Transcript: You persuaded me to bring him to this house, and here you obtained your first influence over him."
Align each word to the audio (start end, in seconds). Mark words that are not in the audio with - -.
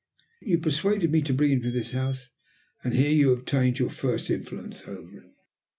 You 0.41 0.57
persuaded 0.57 1.11
me 1.11 1.21
to 1.21 1.31
bring 1.35 1.51
him 1.51 1.61
to 1.61 1.69
this 1.69 1.91
house, 1.91 2.31
and 2.83 2.91
here 2.91 3.11
you 3.11 3.31
obtained 3.33 3.77
your 3.77 3.91
first 3.91 4.31
influence 4.31 4.81
over 4.87 5.11
him." 5.11 5.35